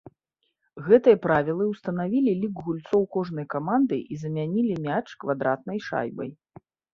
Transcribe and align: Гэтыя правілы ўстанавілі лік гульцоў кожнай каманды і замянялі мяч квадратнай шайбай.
Гэтыя 0.85 1.17
правілы 1.25 1.67
ўстанавілі 1.73 2.31
лік 2.45 2.55
гульцоў 2.69 3.05
кожнай 3.17 3.45
каманды 3.55 4.01
і 4.17 4.19
замянялі 4.23 4.79
мяч 4.89 5.05
квадратнай 5.27 5.79
шайбай. 5.91 6.29